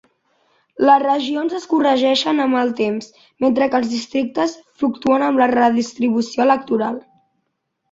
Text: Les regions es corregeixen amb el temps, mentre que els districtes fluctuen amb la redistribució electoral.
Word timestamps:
Les 0.89 1.01
regions 1.03 1.53
es 1.59 1.67
corregeixen 1.73 2.41
amb 2.45 2.59
el 2.63 2.73
temps, 2.79 3.11
mentre 3.45 3.69
que 3.75 3.79
els 3.83 3.93
districtes 3.93 4.57
fluctuen 4.83 5.29
amb 5.29 5.45
la 5.45 5.51
redistribució 5.55 6.51
electoral. 6.51 7.01